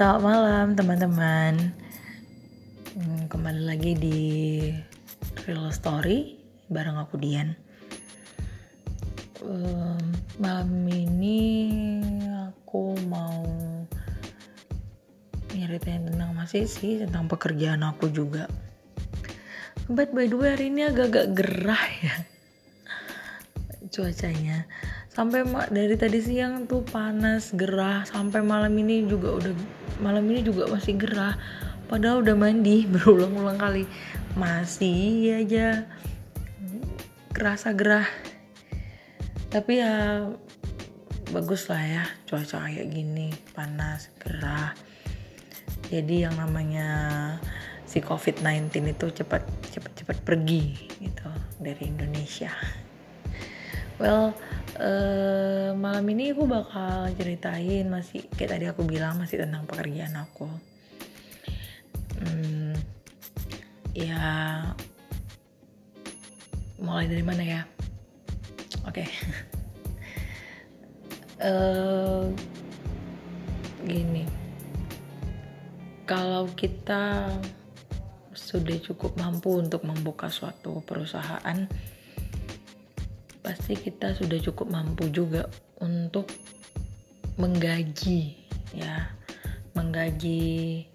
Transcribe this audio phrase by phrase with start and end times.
[0.00, 1.76] Selamat malam teman-teman.
[2.96, 4.20] Hmm, Kembali lagi di
[5.44, 6.40] Real Story
[6.72, 7.52] Bareng aku Dian.
[9.44, 10.00] Em,
[10.40, 12.00] Malam ini
[12.32, 13.44] aku mau
[15.52, 18.48] Nyeritain tentang masih sih Tentang pekerjaan aku juga.
[19.84, 22.16] But by the way hari ini agak-agak gerah ya
[23.90, 24.64] cuacanya
[25.10, 25.42] sampai
[25.74, 28.06] dari tadi siang tuh panas gerah.
[28.06, 29.54] Sampai malam ini juga udah
[29.98, 31.34] malam ini juga masih gerah.
[31.90, 33.84] Padahal udah mandi berulang-ulang kali.
[34.38, 35.90] Masih aja
[37.34, 38.06] kerasa gerah.
[39.50, 40.30] Tapi ya
[41.30, 44.74] bagus lah ya cuaca kayak gini panas gerah.
[45.90, 46.86] Jadi yang namanya
[47.82, 49.42] si COVID-19 itu cepat
[49.74, 51.26] cepat cepat pergi gitu
[51.58, 52.54] dari Indonesia.
[54.00, 54.32] Well,
[54.80, 60.48] eh, malam ini aku bakal ceritain masih kayak tadi aku bilang masih tentang pekerjaan aku.
[62.16, 62.72] Hmm,
[63.92, 64.24] ya
[66.80, 67.62] mulai dari mana ya?
[68.88, 69.04] Oke.
[71.40, 72.24] Eh,
[73.88, 74.28] gini,
[76.04, 77.32] kalau kita
[78.36, 81.64] sudah cukup mampu untuk membuka suatu perusahaan,
[83.50, 85.50] pasti kita sudah cukup mampu juga
[85.82, 86.30] untuk
[87.34, 88.38] menggaji
[88.70, 89.10] ya.
[89.74, 90.86] Menggaji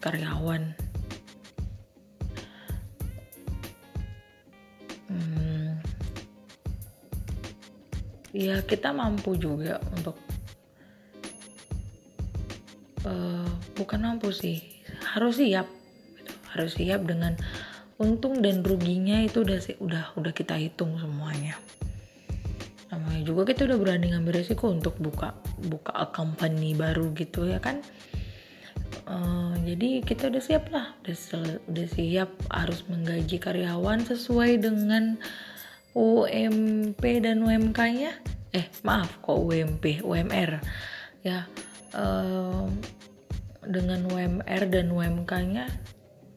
[0.00, 0.72] karyawan.
[5.12, 5.76] Hmm,
[8.32, 10.16] ya kita mampu juga untuk
[13.04, 14.56] eh, bukan mampu sih
[15.12, 15.68] harus siap
[16.16, 16.32] gitu.
[16.56, 17.36] harus siap dengan
[18.00, 21.58] untung dan ruginya itu udah udah udah kita hitung semuanya
[23.20, 25.36] namanya juga kita udah berani ngambil resiko untuk buka
[25.68, 27.84] buka company baru gitu ya kan?
[29.04, 31.16] Eh, jadi kita udah siap lah udah,
[31.68, 35.20] udah siap harus menggaji karyawan sesuai dengan
[35.92, 38.16] UMP dan UMK-nya
[38.56, 40.64] eh maaf kok UMP UMR
[41.20, 41.44] ya
[41.92, 42.66] eh,
[43.68, 45.68] dengan UMR dan UMK-nya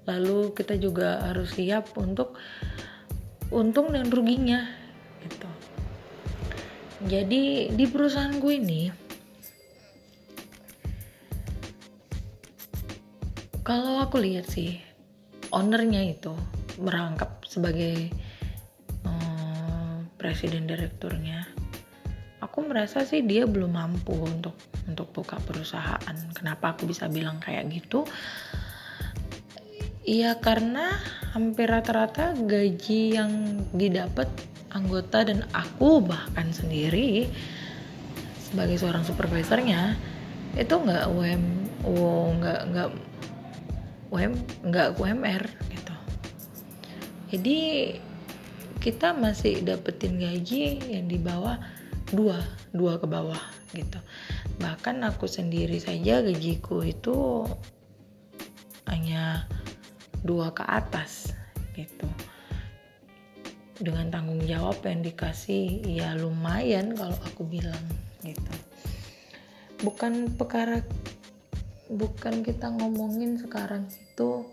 [0.04, 2.36] lalu kita juga harus siap untuk
[3.56, 4.68] untung dan ruginya
[5.24, 5.53] gitu
[7.08, 8.82] jadi di perusahaan gue ini
[13.64, 14.80] kalau aku lihat sih
[15.52, 16.34] ownernya itu
[16.80, 18.12] merangkap sebagai
[19.08, 21.48] eh, presiden direkturnya
[22.44, 24.54] aku merasa sih dia belum mampu untuk
[24.86, 26.16] untuk buka perusahaan.
[26.36, 28.04] Kenapa aku bisa bilang kayak gitu?
[30.04, 31.00] Iya karena
[31.32, 33.32] hampir rata-rata gaji yang
[33.72, 34.28] didapat
[34.74, 37.30] anggota dan aku bahkan sendiri
[38.38, 39.98] sebagai seorang supervisornya
[40.54, 41.44] itu nggak UM
[42.38, 42.90] nggak nggak
[44.14, 44.34] UM
[44.70, 45.96] nggak UMR gitu.
[47.34, 47.60] Jadi
[48.78, 51.58] kita masih dapetin gaji yang di bawah
[52.14, 52.38] dua
[52.76, 53.42] dua ke bawah
[53.74, 53.98] gitu.
[54.62, 57.48] Bahkan aku sendiri saja gajiku itu
[58.86, 59.50] hanya
[60.22, 61.34] dua ke atas
[61.74, 62.06] gitu
[63.82, 67.84] dengan tanggung jawab yang dikasih ya lumayan kalau aku bilang
[68.22, 68.54] gitu.
[69.82, 70.82] Bukan perkara
[71.90, 74.46] bukan kita ngomongin sekarang itu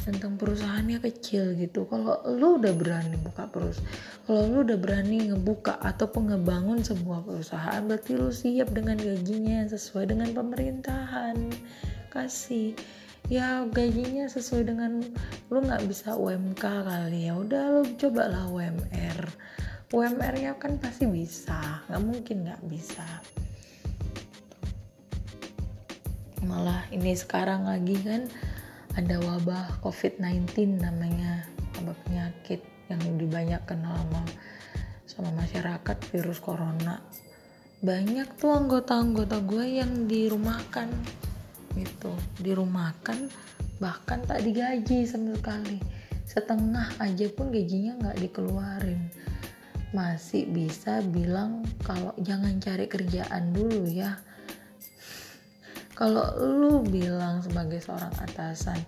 [0.00, 1.86] tentang perusahaannya kecil gitu.
[1.86, 7.82] Kalau lu udah berani buka perusahaan kalau lu udah berani ngebuka ataupun ngebangun sebuah perusahaan
[7.82, 11.50] berarti lu siap dengan gajinya sesuai dengan pemerintahan.
[12.14, 12.78] Kasih
[13.30, 15.00] ya gajinya sesuai dengan
[15.48, 17.30] lu nggak bisa UMK kali.
[17.30, 19.30] Ya udah lu cobalah UMR
[19.90, 21.82] UMR nya kan pasti bisa.
[21.90, 23.06] Nggak mungkin nggak bisa.
[26.46, 28.30] Malah ini sekarang lagi kan
[28.94, 31.42] ada wabah COVID-19 namanya.
[31.74, 34.22] Wabah penyakit yang dibanyak kenal sama
[35.10, 37.02] sama masyarakat virus corona.
[37.82, 40.86] Banyak tuh anggota-anggota gue yang dirumahkan
[41.76, 42.12] gitu.
[42.40, 43.30] Dirumahkan
[43.82, 45.78] bahkan tak digaji sama sekali.
[46.26, 49.10] Setengah aja pun gajinya nggak dikeluarin.
[49.90, 54.18] Masih bisa bilang kalau jangan cari kerjaan dulu ya.
[55.98, 58.80] Kalau lu bilang sebagai seorang atasan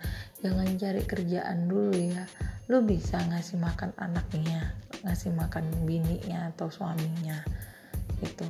[0.43, 2.27] jangan cari kerjaan dulu ya
[2.67, 4.75] lu bisa ngasih makan anaknya
[5.07, 7.43] ngasih makan bininya atau suaminya
[8.19, 8.47] gitu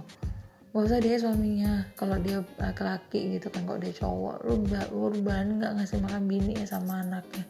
[0.73, 1.85] gak usah dia suaminya.
[1.95, 4.55] Kalau dia laki-laki gitu kan kalau dia cowok lu,
[4.97, 7.45] lu berani nggak ngasih makan bininya sama anaknya.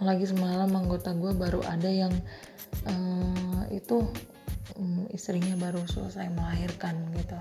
[0.00, 2.12] Lagi semalam anggota gue baru ada yang
[2.88, 4.00] eh, itu
[4.80, 7.38] mm, istrinya baru selesai melahirkan gitu.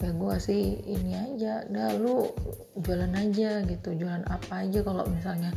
[0.00, 2.32] Ya gue sih ini aja dah lu
[2.80, 5.52] jualan aja gitu jualan apa aja kalau misalnya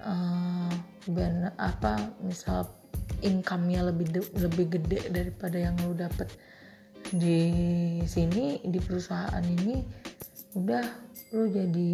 [0.00, 0.72] uh,
[1.04, 2.64] ben apa misal
[3.20, 6.24] income-nya lebih lebih gede daripada yang lu dapet
[7.14, 7.42] di
[8.02, 9.78] sini di perusahaan ini
[10.58, 10.84] udah
[11.36, 11.92] lu jadi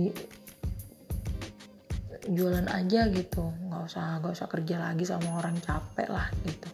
[2.30, 3.50] jualan aja gitu.
[3.68, 6.68] Nggak usah nggak usah kerja lagi sama orang capek lah gitu.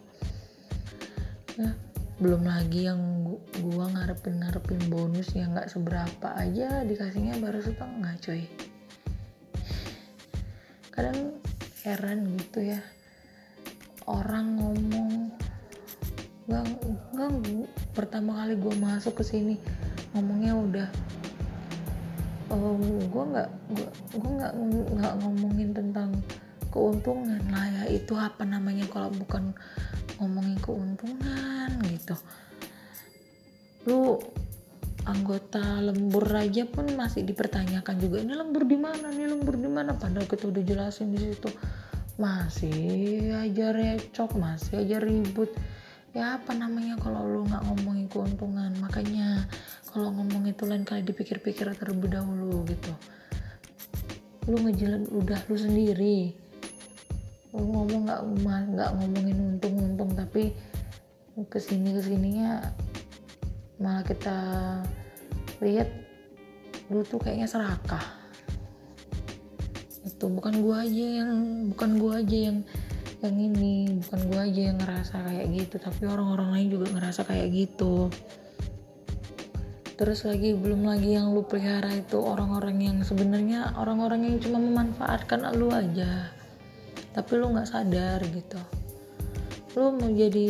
[1.59, 1.73] Ya
[2.19, 3.31] belum lagi yang
[3.63, 8.43] gua ngarepin ngarepin bonus yang nggak seberapa aja dikasihnya baru setengah coy.
[10.91, 11.39] Kadang
[11.87, 12.81] heran gitu ya.
[14.03, 15.31] Orang ngomong
[16.49, 16.65] nggak
[17.13, 17.29] nggak
[17.93, 19.55] pertama kali gue masuk ke sini
[20.17, 20.89] ngomongnya udah
[22.49, 23.49] oh gue nggak
[24.17, 24.53] gue nggak
[24.97, 26.09] nggak ngomongin tentang
[26.69, 27.83] keuntungan lah ya.
[27.89, 29.53] Itu apa namanya kalau bukan
[30.21, 32.15] ngomongin keuntungan gitu.
[33.89, 34.17] Lu
[35.07, 39.09] anggota lembur aja pun masih dipertanyakan juga ini lembur di mana?
[39.09, 39.97] Ini lembur di mana?
[39.97, 41.49] Padahal kita udah jelasin di situ.
[42.19, 45.49] Masih aja recok masih aja ribut
[46.09, 48.71] ya apa namanya kalau lu nggak ngomongin keuntungan?
[48.81, 49.45] Makanya
[49.93, 52.93] kalau ngomong itu lain kali dipikir-pikir terlebih dahulu gitu.
[54.49, 56.33] Lu ngejalan udah lu sendiri.
[57.53, 58.21] Lu ngomong nggak
[58.73, 60.53] nggak ngomongin untung-untung tapi
[61.39, 62.59] ke sini ke sininya
[63.79, 64.37] malah kita
[65.63, 65.87] lihat
[66.89, 68.01] lu tuh kayaknya serakah.
[70.03, 71.31] Itu bukan gua aja yang
[71.71, 72.65] bukan gua aja yang
[73.19, 77.47] yang ini bukan gua aja yang ngerasa kayak gitu tapi orang-orang lain juga ngerasa kayak
[77.51, 78.07] gitu.
[79.99, 85.43] Terus lagi belum lagi yang lu pelihara itu orang-orang yang sebenarnya orang-orang yang cuma memanfaatkan
[85.59, 86.31] lu aja.
[87.11, 88.59] Tapi lu nggak sadar gitu.
[89.75, 90.47] Lu mau jadi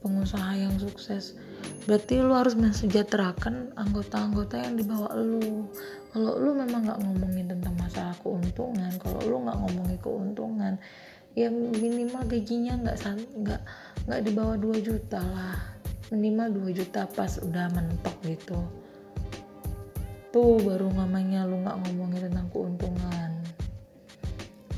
[0.00, 1.36] pengusaha yang sukses
[1.82, 5.68] berarti lu harus mensejahterakan anggota-anggota yang dibawa lu.
[6.16, 10.74] Kalau lu memang nggak ngomongin tentang masalah keuntungan kalau lu nggak ngomongin keuntungan
[11.32, 12.96] ya minimal gajinya nggak
[13.40, 13.62] nggak
[14.04, 15.56] nggak di bawah 2 juta lah.
[16.12, 18.60] Minimal 2 juta pas udah mentok gitu.
[20.28, 23.32] Tuh baru namanya lu nggak ngomongin tentang keuntungan.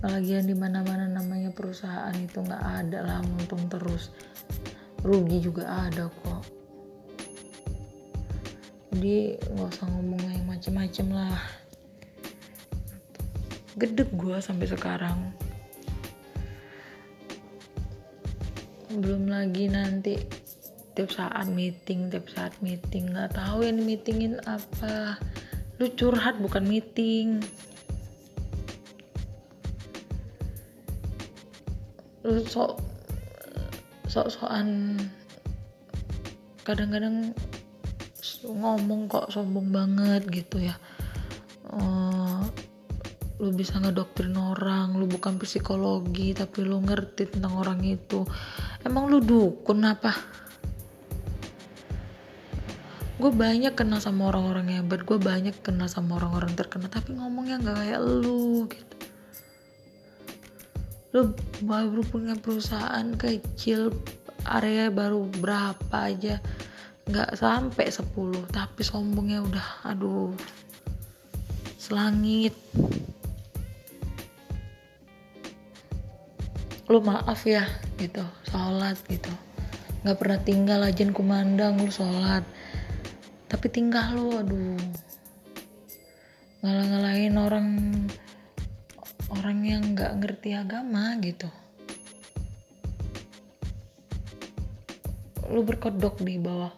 [0.05, 4.15] Lagian di mana mana namanya perusahaan itu nggak ada lah untung terus.
[5.03, 6.43] Rugi juga ada kok.
[8.95, 11.41] Jadi nggak usah ngomong yang macem-macem lah.
[13.75, 15.35] Gedek gue sampai sekarang
[19.00, 20.14] belum lagi nanti
[20.94, 23.11] tiap saat meeting tiap saat meeting.
[23.11, 25.19] Nggak tahu yang meetingin apa.
[25.82, 27.43] Lu curhat bukan meeting.
[32.23, 32.79] Lu sok
[34.06, 34.96] sok sokan
[36.62, 37.35] kadang-kadang
[38.44, 40.76] ngomong kok sombong banget gitu ya.
[41.69, 42.46] Uh,
[43.44, 48.25] lu bisa ngedoktrin orang lu bukan psikologi tapi lu ngerti tentang orang itu.
[48.81, 50.17] Emang lu dukun apa?
[53.20, 57.76] Gue banyak kenal sama orang-orang hebat gue banyak kenal sama orang-orang terkenal tapi ngomongnya nggak
[57.85, 58.96] kayak lu gitu.
[61.12, 61.20] Lu
[61.69, 63.93] baru punya perusahaan kecil
[64.49, 66.41] area baru berapa aja
[67.05, 70.32] nggak sampai 10 tapi sombongnya udah aduh
[71.77, 72.56] selangit
[76.94, 77.67] lu maaf ya
[77.98, 78.22] gitu.
[78.46, 79.34] Sholat gitu.
[80.06, 82.46] Nggak pernah tinggal aja kumandang lu sholat.
[83.51, 84.79] Tapi tingkah lo aduh.
[86.63, 87.69] Ngalah-ngalahin orang
[89.34, 91.51] orang yang nggak ngerti agama gitu.
[95.51, 96.70] Lu berkedok di bawah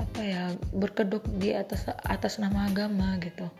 [0.00, 3.52] apa ya berkedok di atas atas nama agama gitu.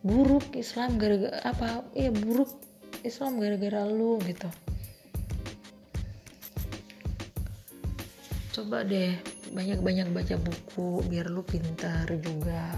[0.00, 2.67] Buruk Islam gara-gara apa iya buruk
[3.06, 4.50] Islam gara-gara lu gitu.
[8.58, 9.14] Coba deh
[9.54, 12.74] banyak-banyak baca buku biar lu pintar juga.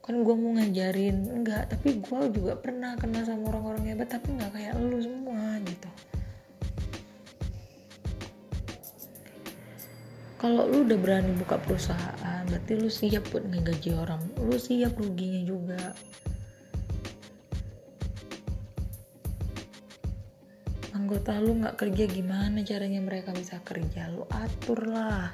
[0.00, 4.56] Kan gue mau ngajarin enggak tapi gue juga pernah kenal sama orang-orang hebat tapi nggak
[4.56, 5.90] kayak lu semua gitu.
[10.38, 14.22] Kalau lu udah berani buka perusahaan berarti lu siap buat ngegaji orang.
[14.40, 15.92] Lu siap ruginya juga
[21.08, 24.12] anggota lu nggak kerja gimana caranya mereka bisa kerja?
[24.12, 25.32] Lu atur lah.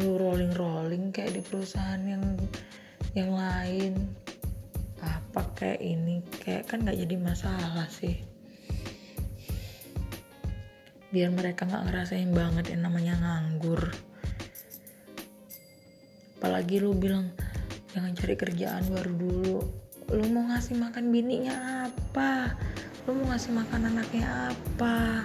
[0.00, 2.32] Lu rolling rolling kayak di perusahaan yang
[3.12, 4.08] yang lain.
[5.04, 6.24] Apa kayak ini?
[6.40, 8.16] Kayak kan nggak jadi masalah sih.
[11.12, 13.92] Biar mereka nggak ngerasain banget yang namanya nganggur.
[16.40, 17.47] Apalagi lu bilang
[17.92, 19.58] jangan cari kerjaan baru dulu.
[20.08, 22.56] Lu mau ngasih makan bininya apa?
[23.04, 25.24] Lu mau ngasih makan anaknya apa?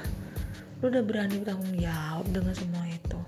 [0.84, 3.20] Lu udah berani bertanggung jawab dengan semua itu.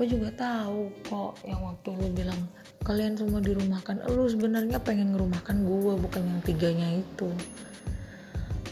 [0.00, 2.40] Gue juga tahu kok yang waktu lu bilang
[2.82, 7.28] kalian semua dirumahkan lu sebenarnya pengen ngerumahkan gue bukan yang tiganya itu.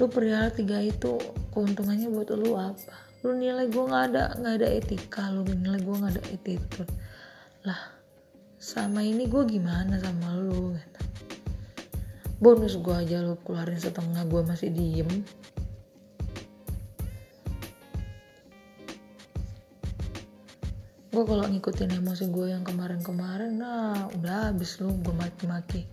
[0.00, 1.21] Lu perihal tiga itu
[1.52, 2.97] keuntungannya buat lu apa?
[3.21, 6.93] Lu nilai gue nggak ada nggak ada etika lu nilai gue nggak ada attitude.
[7.69, 8.00] Lah
[8.61, 11.00] sama ini gue gimana sama lu gitu.
[12.45, 15.09] bonus gue aja lu keluarin setengah gue masih diem.
[21.09, 25.88] Gue kalau ngikutin emosi gue yang kemarin-kemarin nah udah habis lu gue maki-maki.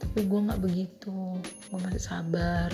[0.00, 1.36] Tapi gue nggak begitu
[1.68, 2.72] gue masih sabar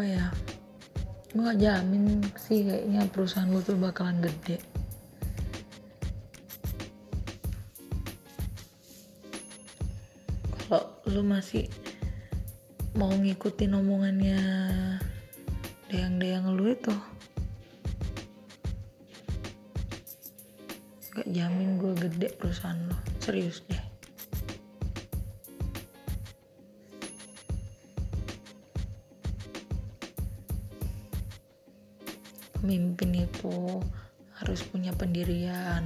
[0.00, 0.32] apa ya?
[1.36, 4.56] Gue gak jamin sih kayaknya perusahaan lu tuh bakalan gede.
[10.64, 11.68] Kalau lu masih
[12.96, 14.40] mau ngikutin omongannya
[15.92, 16.96] deyang-deyang lu itu
[21.12, 23.89] gak jamin gue gede perusahaan lo serius deh
[32.70, 33.82] pemimpin itu
[34.38, 35.82] harus punya pendirian.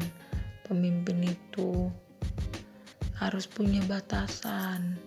[0.69, 1.89] Pemimpin itu
[3.17, 5.01] harus punya batasan.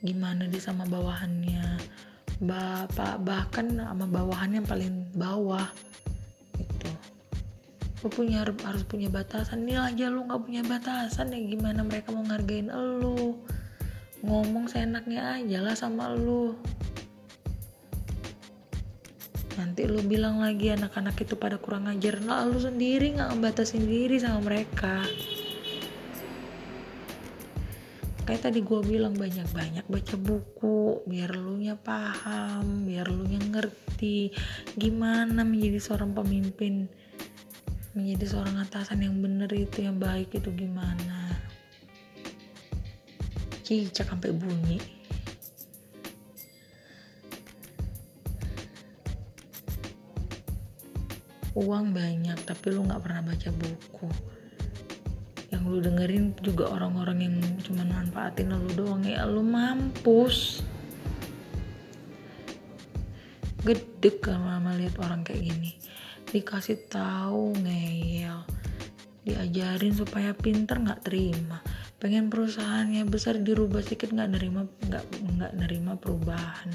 [0.00, 1.76] Gimana dia sama bawahannya?
[2.40, 5.68] Bapak bahkan sama bawahannya yang paling bawah.
[8.00, 9.68] Lu punya harus punya batasan.
[9.68, 13.44] Ini aja lu nggak punya batasan ya gimana mereka mau ngargain lu?
[14.24, 16.56] Ngomong seenaknya aja lah sama lu
[19.54, 22.18] nanti lu bilang lagi anak-anak itu pada kurang ajar.
[22.22, 25.02] Nah lu sendiri nggak ngebatasin diri sama mereka.
[28.24, 34.32] Kayak tadi gue bilang banyak-banyak baca buku biar lu nya paham biar lu nya ngerti
[34.80, 36.88] gimana menjadi seorang pemimpin
[37.92, 41.36] menjadi seorang atasan yang bener itu yang baik itu gimana.
[43.60, 44.93] Cicak sampai bunyi
[51.54, 54.08] uang banyak tapi lu nggak pernah baca buku.
[55.54, 59.06] Yang lu dengerin juga orang-orang yang cuma manfaatin lu doang.
[59.06, 60.66] Ya lu mampus.
[63.62, 65.78] Gede kalau mama lihat orang kayak gini.
[66.34, 68.42] Dikasih tahu ngeyel.
[69.24, 71.62] Diajarin supaya pinter nggak terima.
[72.02, 75.06] Pengen perusahaannya besar dirubah sedikit nggak nerima nggak
[75.38, 76.74] nggak nerima perubahan.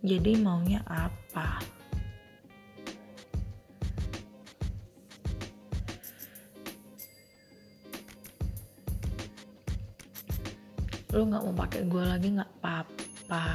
[0.00, 1.73] Jadi maunya apa
[11.14, 13.46] lu nggak mau pakai gue lagi nggak apa-apa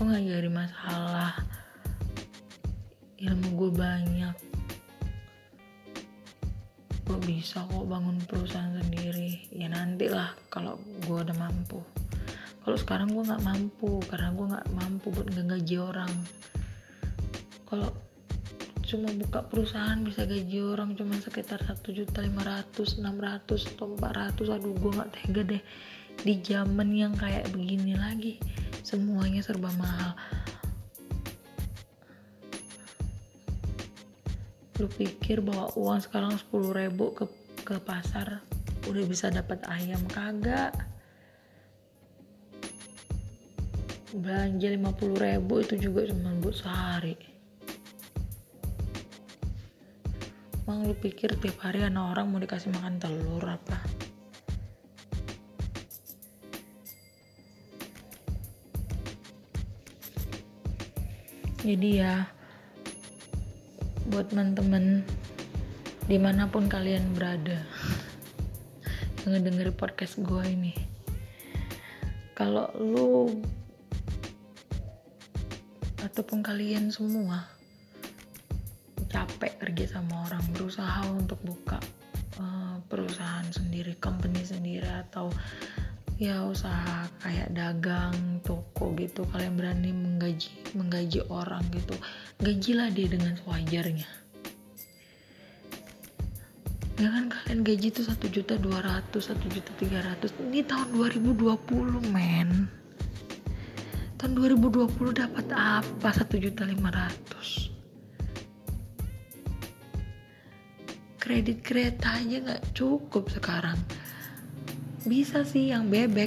[0.00, 1.36] lu nggak jadi masalah.
[3.20, 4.36] Ilmu gue banyak.
[7.04, 9.44] Gue bisa kok bangun perusahaan sendiri.
[9.52, 11.84] Ya nanti lah kalau gue udah mampu.
[12.64, 16.12] Kalau sekarang gue nggak mampu karena gue nggak mampu buat nggak gaji orang.
[17.68, 17.92] Kalau
[18.90, 23.94] cuma buka perusahaan bisa gaji orang cuma sekitar satu juta lima ratus enam ratus atau
[23.94, 24.50] empat ratus.
[24.50, 25.62] Aduh gue nggak tega deh
[26.26, 28.42] di zaman yang kayak begini lagi.
[28.82, 30.18] Semuanya serba mahal.
[34.82, 37.30] Lu pikir bahwa uang sekarang 10 ribu ke,
[37.62, 38.42] ke pasar
[38.90, 40.74] udah bisa dapat ayam kagak?
[44.10, 47.29] Belanja 50 ribu itu juga cuma buat sehari
[50.70, 53.82] emang lu pikir tiap hari anak orang mau dikasih makan telur apa?
[61.66, 62.22] Jadi ya
[64.14, 65.02] buat teman-teman
[66.06, 67.66] di mana pun kalian berada
[69.26, 70.78] yang ngedengerin podcast gue ini
[72.38, 73.42] kalau lu
[75.98, 77.58] ataupun kalian semua
[79.70, 81.78] kerja sama orang berusaha untuk buka
[82.42, 85.30] uh, perusahaan sendiri company sendiri atau
[86.18, 89.22] ya usaha kayak dagang toko gitu.
[89.30, 91.94] Kalian berani menggaji menggaji orang gitu
[92.42, 94.10] gajilah dia dengan sewajarnya.
[96.98, 100.34] Jangan kalian gaji tuh satu juta dua ratus satu juta tiga ratus.
[100.34, 102.66] Ini tahun 2020 men.
[104.18, 106.10] Tahun 2020 dapat apa?
[106.10, 107.69] Satu juta lima ratus
[111.30, 113.78] kredit kereta aja nggak cukup sekarang.
[115.06, 116.26] Bisa sih yang bebek.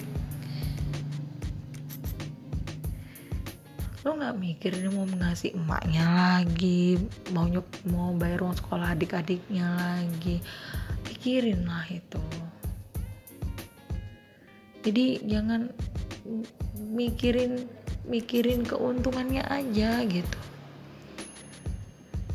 [4.08, 6.96] Lo nggak mikir ini mau ngasih emaknya lagi
[7.36, 10.40] mau nyuk mau bayar uang sekolah adik-adiknya lagi.
[11.04, 12.24] Pikirin lah itu.
[14.88, 15.68] Jadi jangan
[16.96, 17.68] mikirin
[18.08, 20.53] mikirin keuntungannya aja gitu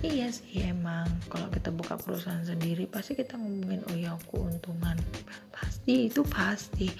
[0.03, 1.07] iya sih emang.
[1.27, 4.97] Kalau kita buka perusahaan sendiri pasti kita ngomongin oh ya keuntungan.
[5.51, 6.91] Pasti itu pasti.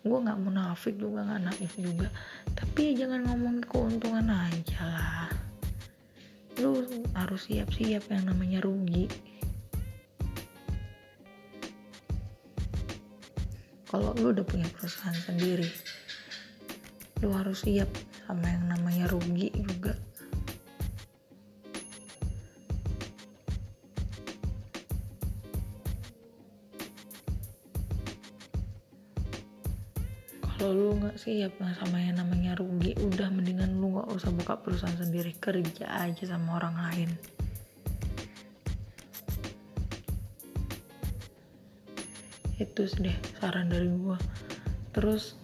[0.00, 2.08] Gue nggak munafik juga nggak naif juga.
[2.56, 5.28] Tapi ya jangan ngomong keuntungan aja lah.
[6.62, 6.80] Lu
[7.12, 9.08] harus siap-siap yang namanya rugi.
[13.86, 15.68] Kalau lu udah punya perusahaan sendiri
[17.24, 17.88] lu harus siap
[18.28, 19.96] sama yang namanya rugi juga
[31.06, 32.98] nggak siap sama yang namanya rugi.
[32.98, 35.38] Udah mendingan lu nggak usah buka perusahaan sendiri.
[35.38, 37.10] Kerja aja sama orang lain.
[42.58, 44.18] Itu sih deh saran dari gua.
[44.90, 45.38] Terus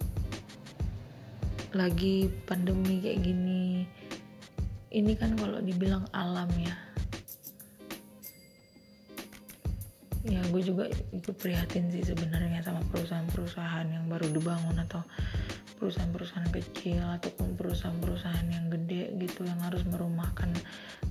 [1.71, 3.87] lagi pandemi kayak gini
[4.93, 6.75] ini kan kalau dibilang alam ya.
[10.23, 15.03] Ya gue juga ikut prihatin sih sebenarnya sama perusahaan-perusahaan yang baru dibangun atau
[15.83, 20.47] perusahaan-perusahaan kecil ataupun perusahaan-perusahaan yang gede gitu yang harus merumahkan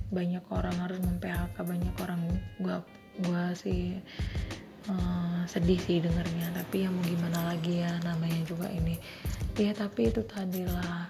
[0.09, 2.21] banyak orang harus mem-PHK banyak orang.
[2.57, 2.81] Gue
[3.21, 3.81] gue sih
[4.89, 8.97] uh, sedih sih dengarnya tapi ya mau gimana lagi ya namanya juga ini.
[9.61, 11.05] Ya tapi itu tadi lah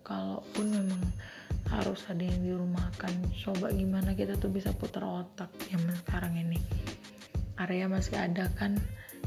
[0.00, 1.02] kalaupun memang
[1.68, 6.56] harus ada yang dirumahkan coba gimana kita tuh bisa putar otak zaman sekarang ini.
[7.60, 8.80] Area masih ada kan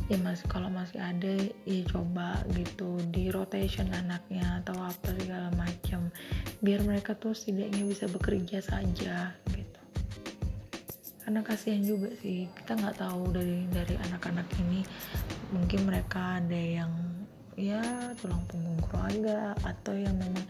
[0.05, 1.33] ya masih kalau masih ada
[1.65, 6.13] ya coba gitu di rotation anaknya atau apa segala macam.
[6.61, 9.81] Biar mereka tuh setidaknya bisa bekerja saja gitu.
[11.25, 14.85] Karena kasihan juga sih kita nggak tahu dari dari anak-anak ini
[15.49, 16.93] mungkin mereka ada yang
[17.57, 17.81] ya
[18.21, 20.45] tulang punggung keluarga atau yang memang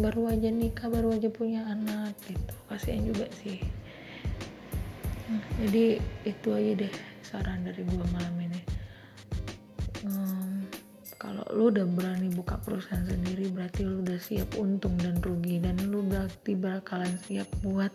[0.00, 2.54] baru aja nikah baru aja punya anak gitu.
[2.72, 3.60] Kasihan juga sih.
[5.60, 8.53] Jadi itu aja deh saran dari gua malam ini
[11.54, 16.02] lu udah berani buka perusahaan sendiri berarti lu udah siap untung dan rugi dan lu
[16.02, 17.94] berarti bakalan siap buat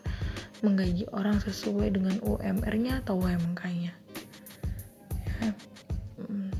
[0.64, 3.94] menggaji orang sesuai dengan UMR-nya atau UMK-nya
[5.40, 5.52] ya,
[6.24, 6.52] hmm,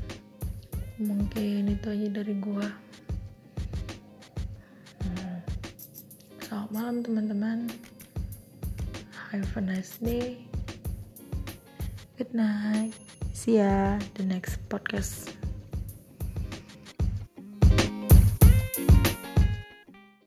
[1.00, 2.68] mungkin itu aja dari gua
[6.50, 7.58] Selamat malam teman-teman.
[9.30, 10.42] Have a nice day.
[12.18, 12.90] Good night.
[13.30, 15.39] See ya the next podcast.